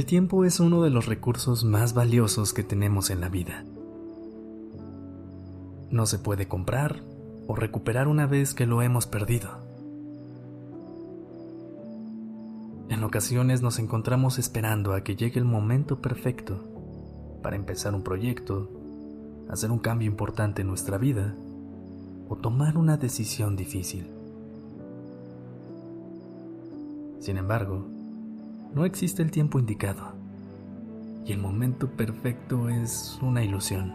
El 0.00 0.06
tiempo 0.06 0.46
es 0.46 0.60
uno 0.60 0.80
de 0.80 0.88
los 0.88 1.04
recursos 1.04 1.62
más 1.62 1.92
valiosos 1.92 2.54
que 2.54 2.64
tenemos 2.64 3.10
en 3.10 3.20
la 3.20 3.28
vida. 3.28 3.66
No 5.90 6.06
se 6.06 6.18
puede 6.18 6.48
comprar 6.48 7.02
o 7.46 7.54
recuperar 7.54 8.08
una 8.08 8.24
vez 8.24 8.54
que 8.54 8.64
lo 8.64 8.80
hemos 8.80 9.06
perdido. 9.06 9.50
En 12.88 13.04
ocasiones 13.04 13.60
nos 13.60 13.78
encontramos 13.78 14.38
esperando 14.38 14.94
a 14.94 15.02
que 15.02 15.16
llegue 15.16 15.38
el 15.38 15.44
momento 15.44 16.00
perfecto 16.00 16.64
para 17.42 17.56
empezar 17.56 17.94
un 17.94 18.02
proyecto, 18.02 18.70
hacer 19.50 19.70
un 19.70 19.80
cambio 19.80 20.08
importante 20.08 20.62
en 20.62 20.68
nuestra 20.68 20.96
vida 20.96 21.34
o 22.26 22.36
tomar 22.36 22.78
una 22.78 22.96
decisión 22.96 23.54
difícil. 23.54 24.06
Sin 27.18 27.36
embargo, 27.36 27.99
no 28.74 28.84
existe 28.84 29.22
el 29.22 29.30
tiempo 29.30 29.58
indicado 29.58 30.12
y 31.24 31.32
el 31.32 31.38
momento 31.38 31.88
perfecto 31.88 32.68
es 32.68 33.18
una 33.20 33.42
ilusión. 33.42 33.92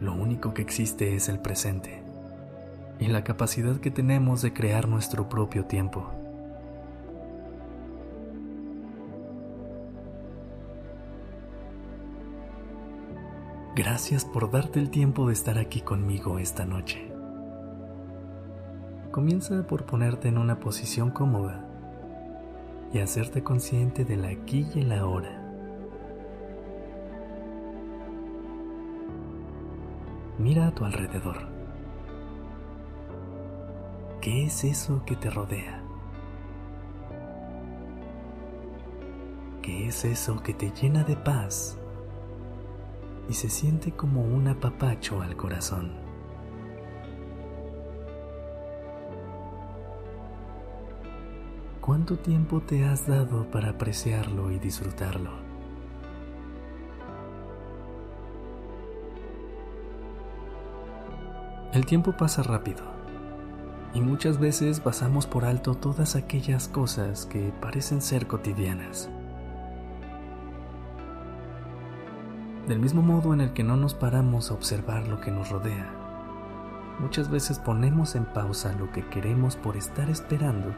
Lo 0.00 0.14
único 0.14 0.54
que 0.54 0.62
existe 0.62 1.14
es 1.14 1.28
el 1.28 1.38
presente 1.38 2.02
y 2.98 3.08
la 3.08 3.22
capacidad 3.22 3.76
que 3.76 3.90
tenemos 3.90 4.42
de 4.42 4.52
crear 4.52 4.88
nuestro 4.88 5.28
propio 5.28 5.66
tiempo. 5.66 6.10
Gracias 13.76 14.24
por 14.24 14.50
darte 14.50 14.78
el 14.78 14.90
tiempo 14.90 15.26
de 15.26 15.32
estar 15.32 15.58
aquí 15.58 15.80
conmigo 15.80 16.38
esta 16.38 16.64
noche. 16.64 17.10
Comienza 19.10 19.66
por 19.66 19.84
ponerte 19.84 20.28
en 20.28 20.38
una 20.38 20.60
posición 20.60 21.10
cómoda 21.10 21.73
y 22.94 23.00
hacerte 23.00 23.42
consciente 23.42 24.04
del 24.04 24.24
aquí 24.24 24.64
y 24.72 24.82
el 24.82 24.92
ahora. 24.92 25.42
Mira 30.38 30.68
a 30.68 30.70
tu 30.72 30.84
alrededor. 30.84 31.48
¿Qué 34.20 34.44
es 34.44 34.62
eso 34.62 35.02
que 35.04 35.16
te 35.16 35.28
rodea? 35.28 35.82
¿Qué 39.60 39.88
es 39.88 40.04
eso 40.04 40.40
que 40.40 40.54
te 40.54 40.70
llena 40.70 41.02
de 41.02 41.16
paz 41.16 41.76
y 43.28 43.34
se 43.34 43.48
siente 43.48 43.90
como 43.90 44.22
un 44.22 44.46
apapacho 44.46 45.20
al 45.20 45.36
corazón? 45.36 46.03
¿Cuánto 51.84 52.16
tiempo 52.16 52.62
te 52.62 52.82
has 52.82 53.06
dado 53.06 53.50
para 53.50 53.68
apreciarlo 53.68 54.50
y 54.50 54.58
disfrutarlo? 54.58 55.32
El 61.74 61.84
tiempo 61.84 62.16
pasa 62.16 62.42
rápido 62.42 62.82
y 63.92 64.00
muchas 64.00 64.40
veces 64.40 64.80
pasamos 64.80 65.26
por 65.26 65.44
alto 65.44 65.74
todas 65.74 66.16
aquellas 66.16 66.68
cosas 66.68 67.26
que 67.26 67.52
parecen 67.60 68.00
ser 68.00 68.26
cotidianas. 68.26 69.10
Del 72.66 72.78
mismo 72.78 73.02
modo 73.02 73.34
en 73.34 73.42
el 73.42 73.52
que 73.52 73.62
no 73.62 73.76
nos 73.76 73.92
paramos 73.92 74.50
a 74.50 74.54
observar 74.54 75.06
lo 75.06 75.20
que 75.20 75.30
nos 75.30 75.50
rodea, 75.50 75.90
muchas 76.98 77.30
veces 77.30 77.58
ponemos 77.58 78.14
en 78.14 78.24
pausa 78.24 78.72
lo 78.72 78.90
que 78.90 79.06
queremos 79.06 79.56
por 79.56 79.76
estar 79.76 80.08
esperando 80.08 80.74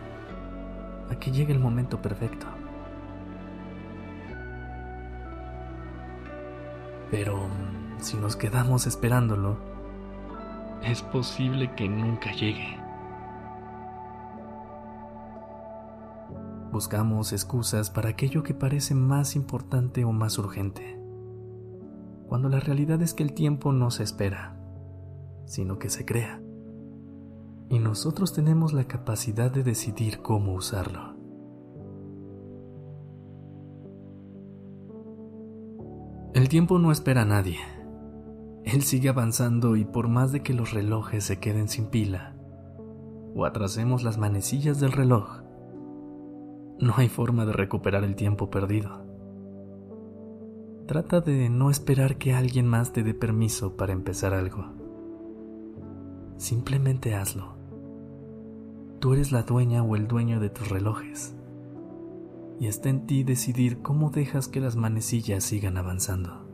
a 1.11 1.17
que 1.17 1.31
llegue 1.31 1.53
el 1.53 1.59
momento 1.59 2.00
perfecto. 2.00 2.47
Pero 7.11 7.47
si 7.99 8.17
nos 8.17 8.37
quedamos 8.37 8.87
esperándolo, 8.87 9.56
es 10.83 11.03
posible 11.03 11.75
que 11.75 11.89
nunca 11.89 12.33
llegue. 12.33 12.78
Buscamos 16.72 17.33
excusas 17.33 17.91
para 17.91 18.11
aquello 18.11 18.43
que 18.43 18.53
parece 18.53 18.95
más 18.95 19.34
importante 19.34 20.05
o 20.05 20.12
más 20.12 20.37
urgente, 20.39 21.00
cuando 22.28 22.49
la 22.49 22.61
realidad 22.61 23.00
es 23.03 23.15
que 23.15 23.22
el 23.22 23.33
tiempo 23.33 23.72
no 23.72 23.91
se 23.91 24.03
espera, 24.03 24.56
sino 25.47 25.78
que 25.78 25.89
se 25.89 26.05
crea 26.05 26.41
y 27.69 27.78
nosotros 27.78 28.32
tenemos 28.32 28.72
la 28.72 28.84
capacidad 28.84 29.50
de 29.50 29.62
decidir 29.62 30.22
cómo 30.22 30.54
usarlo. 30.54 31.16
El 36.34 36.49
tiempo 36.49 36.78
no 36.78 36.93
espera 36.93 37.22
a 37.22 37.25
nadie. 37.25 37.59
Él 38.65 38.82
sigue 38.82 39.09
avanzando 39.09 39.77
y 39.77 39.84
por 39.84 40.09
más 40.09 40.32
de 40.32 40.43
que 40.43 40.53
los 40.53 40.72
relojes 40.72 41.25
se 41.25 41.38
queden 41.38 41.69
sin 41.69 41.87
pila 41.87 42.37
o 43.34 43.44
atrasemos 43.44 44.03
las 44.03 44.19
manecillas 44.19 44.81
del 44.81 44.93
reloj, 44.93 45.43
no 46.78 46.94
hay 46.97 47.09
forma 47.09 47.47
de 47.47 47.53
recuperar 47.53 48.04
el 48.04 48.16
tiempo 48.16 48.51
perdido. 48.51 49.04
Trata 50.86 51.21
de 51.21 51.48
no 51.48 51.71
esperar 51.71 52.16
que 52.16 52.34
alguien 52.34 52.66
más 52.66 52.92
te 52.92 53.03
dé 53.03 53.15
permiso 53.15 53.77
para 53.77 53.92
empezar 53.92 54.34
algo. 54.34 54.66
Simplemente 56.36 57.15
hazlo. 57.15 57.55
Tú 59.01 59.13
eres 59.13 59.31
la 59.31 59.43
dueña 59.43 59.83
o 59.83 59.95
el 59.95 60.09
dueño 60.09 60.41
de 60.41 60.48
tus 60.48 60.69
relojes. 60.69 61.34
Y 62.59 62.66
está 62.66 62.89
en 62.89 63.07
ti 63.07 63.25
decidir 63.25 63.83
cómo 63.83 64.10
dejas 64.10 64.48
que 64.48 64.60
las 64.60 64.77
manecillas 64.77 65.45
sigan 65.45 65.77
avanzando. 65.77 66.47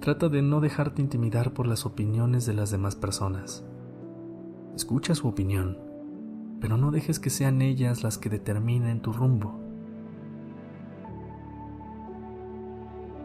Trata 0.00 0.28
de 0.28 0.42
no 0.42 0.60
dejarte 0.60 1.02
intimidar 1.02 1.52
por 1.52 1.66
las 1.66 1.86
opiniones 1.86 2.46
de 2.46 2.54
las 2.54 2.70
demás 2.70 2.96
personas. 2.96 3.64
Escucha 4.74 5.14
su 5.14 5.26
opinión, 5.26 5.78
pero 6.60 6.76
no 6.76 6.90
dejes 6.90 7.18
que 7.18 7.30
sean 7.30 7.62
ellas 7.62 8.02
las 8.02 8.18
que 8.18 8.28
determinen 8.28 9.00
tu 9.00 9.12
rumbo. 9.12 9.65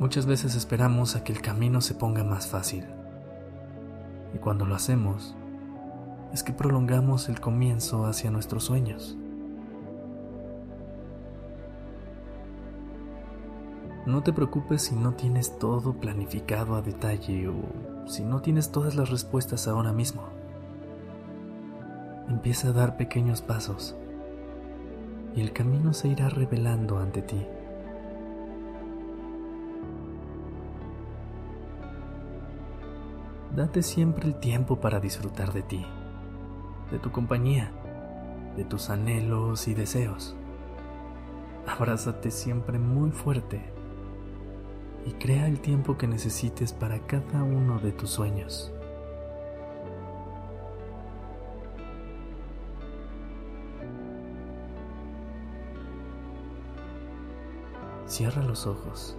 Muchas 0.01 0.25
veces 0.25 0.56
esperamos 0.56 1.15
a 1.15 1.24
que 1.24 1.31
el 1.31 1.44
camino 1.44 1.80
se 1.80 1.94
ponga 1.94 2.24
más 2.24 2.48
fácil. 2.48 2.86
Y 4.33 4.39
cuando 4.39 4.65
lo 4.65 4.74
hacemos, 4.74 5.36
es 6.33 6.42
que 6.42 6.53
prolongamos 6.53 7.30
el 7.30 7.39
comienzo 7.39 8.07
hacia 8.07 8.31
nuestros 8.31 8.63
sueños. 8.63 9.15
No 14.07 14.24
te 14.24 14.33
preocupes 14.33 14.81
si 14.81 14.95
no 14.95 15.13
tienes 15.13 15.59
todo 15.59 15.94
planificado 15.94 16.74
a 16.74 16.81
detalle 16.81 17.47
o 17.50 18.07
si 18.07 18.24
no 18.24 18.42
tienes 18.42 18.71
todas 18.71 18.95
las 18.95 19.12
respuestas 19.12 19.68
ahora 19.68 19.94
mismo. 19.94 20.24
Empieza 22.27 22.69
a 22.69 22.74
dar 22.74 22.97
pequeños 22.97 23.44
pasos 23.44 23.95
y 25.36 25.42
el 25.42 25.54
camino 25.54 25.94
se 25.94 26.07
irá 26.07 26.27
revelando 26.27 26.97
ante 26.97 27.21
ti. 27.21 27.45
Date 33.56 33.83
siempre 33.83 34.27
el 34.27 34.36
tiempo 34.36 34.80
para 34.80 35.01
disfrutar 35.01 35.51
de 35.51 35.62
ti, 35.62 35.86
de 36.89 37.00
tu 37.00 37.12
compañía, 37.12 37.74
de 38.56 38.63
tus 38.63 38.89
anhelos 38.89 39.68
y 39.68 39.74
deseos. 39.74 40.38
Abrázate 41.68 42.31
siempre 42.31 42.80
muy 42.80 43.12
fuerte 43.12 43.62
y 45.06 45.12
crea 45.12 45.48
el 45.48 45.59
tiempo 45.59 45.98
que 45.98 46.07
necesites 46.07 46.71
para 46.71 47.00
cada 47.07 47.44
uno 47.44 47.80
de 47.80 47.92
tus 47.92 48.12
sueños. 48.12 48.71
Cierra 58.07 58.44
los 58.44 58.65
ojos. 58.65 59.18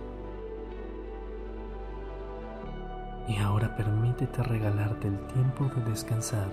Y 3.28 3.37
ahora 3.37 3.62
permítete 3.76 4.42
regalarte 4.42 5.08
el 5.08 5.19
tiempo 5.28 5.70
de 5.74 5.82
descansar 5.90 6.48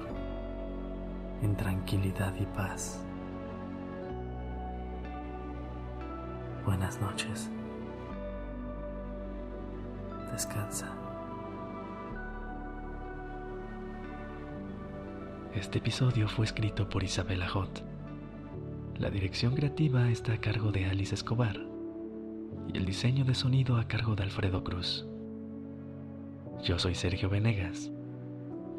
en 1.42 1.56
tranquilidad 1.56 2.34
y 2.40 2.46
paz. 2.46 3.02
Buenas 6.66 7.00
noches. 7.02 7.50
Descansa. 10.32 10.88
Este 15.54 15.80
episodio 15.80 16.28
fue 16.28 16.46
escrito 16.46 16.88
por 16.88 17.04
Isabela 17.04 17.50
Hot. 17.50 17.84
La 18.98 19.10
dirección 19.10 19.56
creativa 19.56 20.10
está 20.10 20.34
a 20.34 20.38
cargo 20.38 20.72
de 20.72 20.86
Alice 20.86 21.16
Escobar 21.16 21.58
y 22.72 22.78
el 22.78 22.86
diseño 22.86 23.26
de 23.26 23.34
sonido 23.34 23.78
a 23.78 23.88
cargo 23.88 24.16
de 24.16 24.24
Alfredo 24.24 24.64
Cruz. 24.64 25.09
Yo 26.64 26.78
soy 26.78 26.94
Sergio 26.94 27.30
Venegas. 27.30 27.90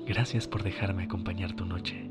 Gracias 0.06 0.46
por 0.46 0.62
dejarme 0.62 1.04
acompañar 1.04 1.54
tu 1.54 1.64
noche. 1.64 2.09